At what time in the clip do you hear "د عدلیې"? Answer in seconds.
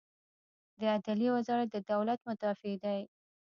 0.77-1.29